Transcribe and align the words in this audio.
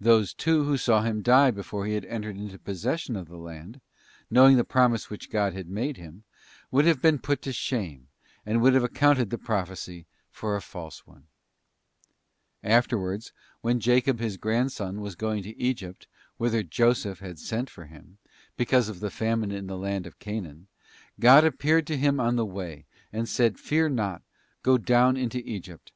Those, 0.00 0.32
too, 0.32 0.64
who 0.64 0.78
saw 0.78 1.02
him 1.02 1.20
die 1.20 1.50
before 1.50 1.84
he 1.84 1.92
had 1.92 2.06
entered 2.06 2.34
into 2.38 2.58
possession 2.58 3.14
of 3.14 3.28
the 3.28 3.36
land, 3.36 3.82
knowing 4.30 4.56
the 4.56 4.64
promise 4.64 5.10
which 5.10 5.28
God 5.30 5.52
had 5.52 5.68
made 5.68 5.98
him, 5.98 6.24
would 6.70 6.86
have 6.86 7.02
been 7.02 7.18
put 7.18 7.42
to 7.42 7.52
shame, 7.52 8.08
and 8.46 8.62
would 8.62 8.72
have 8.72 8.84
accounted 8.84 9.28
the 9.28 9.36
prophecy 9.36 10.06
for 10.30 10.56
a 10.56 10.62
false 10.62 11.06
one. 11.06 11.24
Afterwards, 12.64 13.34
when 13.60 13.80
Jacob 13.80 14.18
his 14.18 14.38
grandson 14.38 15.02
was 15.02 15.14
going 15.14 15.42
to 15.42 15.58
Egypt, 15.60 16.06
whither 16.38 16.62
Joseph 16.62 17.18
had 17.18 17.38
sent 17.38 17.68
for 17.68 17.84
him, 17.84 18.16
because 18.56 18.88
of 18.88 19.00
the 19.00 19.10
famine 19.10 19.52
in 19.52 19.66
the 19.66 19.76
land 19.76 20.06
of 20.06 20.18
Chanaan, 20.18 20.68
God 21.20 21.44
appeared 21.44 21.86
to 21.88 21.98
him 21.98 22.18
on 22.18 22.36
the 22.36 22.46
way, 22.46 22.86
and 23.12 23.28
said,' 23.28 23.58
Fear 23.60 23.90
not, 23.90 24.22
go 24.62 24.78
down 24.78 25.18
into 25.18 25.46
Egypt. 25.46 25.92